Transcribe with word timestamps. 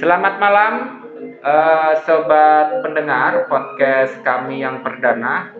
Selamat 0.00 0.40
malam, 0.40 0.72
uh, 1.44 1.92
sobat 2.08 2.80
pendengar 2.80 3.52
podcast 3.52 4.16
kami 4.24 4.64
yang 4.64 4.80
perdana, 4.80 5.52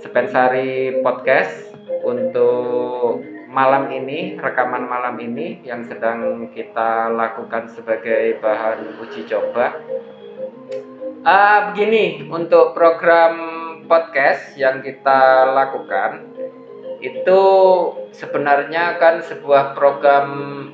Spensari 0.00 1.04
Podcast 1.04 1.76
untuk 2.00 3.20
malam 3.52 3.92
ini, 3.92 4.40
rekaman 4.40 4.88
malam 4.88 5.20
ini 5.20 5.60
yang 5.68 5.84
sedang 5.84 6.48
kita 6.56 7.12
lakukan 7.12 7.68
sebagai 7.68 8.40
bahan 8.40 9.04
uji 9.04 9.28
coba. 9.28 9.76
Uh, 11.28 11.68
begini, 11.68 12.24
untuk 12.24 12.72
program 12.72 13.36
podcast 13.84 14.56
yang 14.56 14.80
kita 14.80 15.44
lakukan 15.52 16.24
itu 17.04 17.42
sebenarnya 18.16 18.96
kan 18.96 19.20
sebuah 19.20 19.76
program 19.76 20.26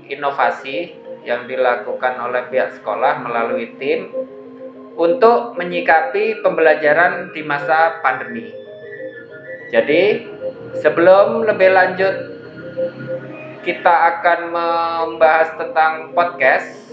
inovasi 0.06 1.03
yang 1.24 1.48
dilakukan 1.48 2.20
oleh 2.20 2.46
pihak 2.52 2.76
sekolah 2.80 3.24
melalui 3.24 3.72
tim 3.80 4.12
untuk 4.94 5.58
menyikapi 5.58 6.44
pembelajaran 6.44 7.34
di 7.34 7.42
masa 7.42 7.98
pandemi. 8.04 8.52
Jadi, 9.74 10.30
sebelum 10.78 11.42
lebih 11.48 11.74
lanjut 11.74 12.14
kita 13.64 13.94
akan 14.14 14.40
membahas 14.52 15.56
tentang 15.56 16.12
podcast. 16.12 16.84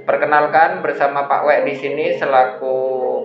Perkenalkan 0.00 0.82
bersama 0.82 1.28
Pak 1.28 1.44
Wek 1.46 1.60
di 1.70 1.74
sini 1.76 2.06
selaku 2.18 2.74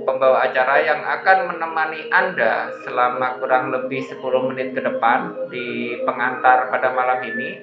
pembawa 0.05 0.45
acara 0.45 0.85
yang 0.85 1.01
akan 1.01 1.55
menemani 1.55 2.11
Anda 2.13 2.69
selama 2.85 3.41
kurang 3.41 3.73
lebih 3.73 4.05
10 4.05 4.21
menit 4.53 4.77
ke 4.77 4.81
depan 4.83 5.49
di 5.49 5.97
pengantar 6.05 6.69
pada 6.69 6.93
malam 6.93 7.25
ini 7.25 7.57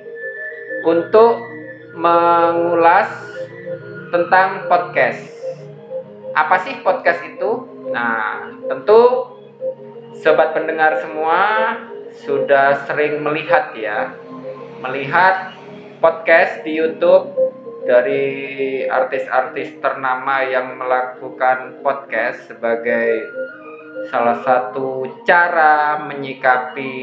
untuk 0.83 1.45
mengulas 1.93 3.09
tentang 4.09 4.69
podcast. 4.69 5.21
Apa 6.33 6.65
sih 6.65 6.81
podcast 6.81 7.21
itu? 7.29 7.69
Nah, 7.93 8.48
tentu 8.69 9.01
sobat 10.25 10.57
pendengar 10.57 11.01
semua 11.05 11.41
sudah 12.25 12.89
sering 12.89 13.20
melihat 13.20 13.77
ya, 13.77 14.17
melihat 14.81 15.53
podcast 16.01 16.65
di 16.65 16.81
YouTube 16.81 17.33
dari 17.85 18.85
artis-artis 18.87 19.77
ternama 19.83 20.45
yang 20.47 20.79
melakukan 20.79 21.83
podcast 21.83 22.47
sebagai 22.48 23.27
salah 24.09 24.41
satu 24.41 25.05
cara 25.29 26.01
menyikapi 26.09 26.95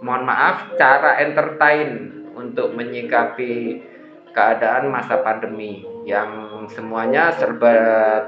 mohon 0.00 0.24
maaf 0.24 0.74
cara 0.80 1.20
entertain 1.20 2.19
untuk 2.40 2.72
menyikapi 2.72 3.84
keadaan 4.32 4.88
masa 4.88 5.20
pandemi 5.20 5.84
yang 6.06 6.64
semuanya 6.70 7.34
serba 7.34 7.74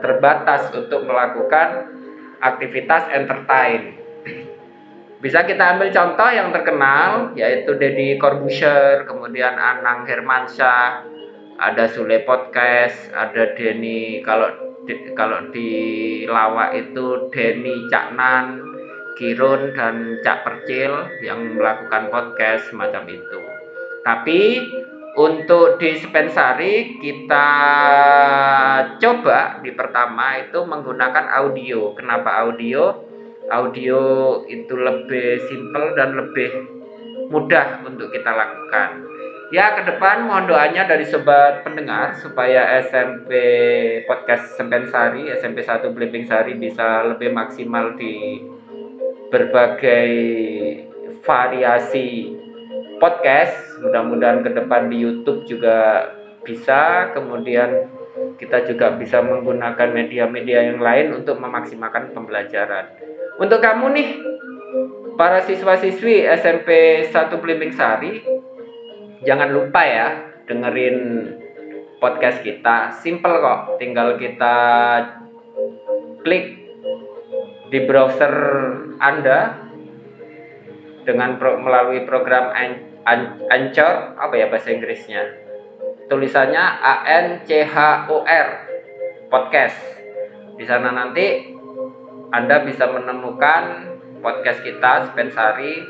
terbatas 0.02 0.68
untuk 0.74 1.06
melakukan 1.06 1.88
aktivitas 2.42 3.08
entertain. 3.14 4.02
Bisa 5.22 5.46
kita 5.46 5.78
ambil 5.78 5.94
contoh 5.94 6.30
yang 6.34 6.50
terkenal 6.50 7.30
yaitu 7.38 7.78
Deddy 7.78 8.18
Corbuzier, 8.18 9.06
kemudian 9.06 9.54
Anang 9.54 10.02
Hermansyah, 10.02 11.06
ada 11.62 11.86
Sule 11.86 12.26
Podcast, 12.26 13.14
ada 13.14 13.54
Denny 13.54 14.18
kalau 14.26 14.50
di, 14.82 15.14
kalau 15.14 15.46
di 15.54 15.70
Lawak 16.26 16.74
itu 16.74 17.30
Denny 17.30 17.86
Caknan, 17.86 18.58
Kirun 19.14 19.70
dan 19.78 20.18
Cak 20.26 20.42
Percil 20.42 20.90
yang 21.22 21.54
melakukan 21.54 22.10
podcast 22.10 22.66
semacam 22.74 23.06
itu. 23.06 23.41
Tapi 24.02 24.58
untuk 25.12 25.76
di 25.76 26.00
Spensari 26.00 26.98
kita 26.98 27.48
coba 28.96 29.60
di 29.60 29.70
pertama 29.76 30.40
itu 30.40 30.64
menggunakan 30.64 31.28
audio. 31.38 31.92
Kenapa 31.94 32.42
audio? 32.42 33.10
Audio 33.52 34.00
itu 34.48 34.72
lebih 34.72 35.44
simple 35.50 35.92
dan 35.92 36.16
lebih 36.16 36.50
mudah 37.28 37.84
untuk 37.84 38.08
kita 38.08 38.32
lakukan. 38.32 39.04
Ya, 39.52 39.76
ke 39.76 39.84
depan 39.84 40.24
mohon 40.24 40.48
doanya 40.48 40.88
dari 40.88 41.04
sobat 41.04 41.60
pendengar 41.60 42.16
supaya 42.16 42.80
SMP 42.88 43.28
Podcast 44.08 44.56
Sempensari, 44.56 45.28
SMP 45.28 45.60
1 45.60 45.92
Blimbing 45.92 46.24
Sari 46.24 46.56
bisa 46.56 47.04
lebih 47.04 47.36
maksimal 47.36 47.92
di 48.00 48.40
berbagai 49.28 50.08
variasi 51.20 52.31
podcast. 53.02 53.82
Mudah-mudahan 53.82 54.46
ke 54.46 54.54
depan 54.54 54.86
di 54.86 55.02
YouTube 55.02 55.42
juga 55.50 56.06
bisa, 56.46 57.10
kemudian 57.10 57.90
kita 58.38 58.62
juga 58.70 58.94
bisa 58.94 59.18
menggunakan 59.18 59.90
media-media 59.90 60.70
yang 60.70 60.78
lain 60.78 61.18
untuk 61.18 61.42
memaksimalkan 61.42 62.14
pembelajaran. 62.14 62.86
Untuk 63.42 63.58
kamu 63.58 63.86
nih, 63.98 64.08
para 65.18 65.42
siswa-siswi 65.42 66.30
SMP 66.38 67.02
1 67.10 67.42
Blimbing 67.42 67.74
Sari, 67.74 68.22
jangan 69.26 69.50
lupa 69.50 69.82
ya 69.82 70.08
dengerin 70.46 70.98
podcast 72.02 72.42
kita 72.42 72.98
simple 72.98 73.38
kok 73.38 73.78
tinggal 73.78 74.18
kita 74.18 74.56
klik 76.26 76.58
di 77.70 77.78
browser 77.86 78.34
Anda 78.98 79.54
dengan 81.06 81.38
pro, 81.38 81.62
melalui 81.62 82.02
program 82.06 82.50
Anchor 83.50 84.14
apa 84.18 84.34
ya 84.34 84.46
bahasa 84.50 84.70
Inggrisnya? 84.70 85.22
Tulisannya 86.06 86.62
A 86.62 86.94
N 87.06 87.26
C 87.46 87.66
H 87.66 88.06
O 88.10 88.22
R 88.22 88.48
podcast. 89.32 89.78
Di 90.54 90.64
sana 90.68 90.92
nanti 90.92 91.56
Anda 92.30 92.62
bisa 92.62 92.86
menemukan 92.88 93.92
podcast 94.22 94.62
kita 94.62 95.10
Spensari 95.10 95.82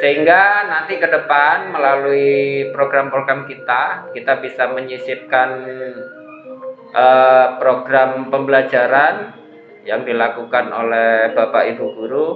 sehingga 0.00 0.66
nanti 0.66 0.96
ke 0.96 1.04
depan 1.04 1.68
melalui 1.68 2.66
program-program 2.72 3.44
kita 3.44 4.10
kita 4.16 4.40
bisa 4.40 4.72
menyisipkan 4.72 5.50
uh, 6.96 7.60
program 7.60 8.32
pembelajaran 8.32 9.36
yang 9.84 10.06
dilakukan 10.06 10.70
oleh 10.70 11.34
Bapak 11.36 11.76
Ibu 11.76 11.86
guru 11.98 12.28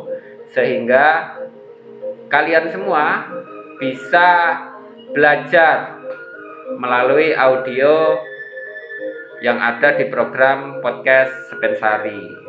sehingga 0.53 1.38
kalian 2.28 2.75
semua 2.75 3.31
bisa 3.76 4.28
belajar 5.12 6.00
melalui 6.76 7.32
audio 7.37 8.20
yang 9.44 9.60
ada 9.60 9.97
di 10.00 10.09
program 10.09 10.81
podcast 10.81 11.53
Spensari. 11.53 12.46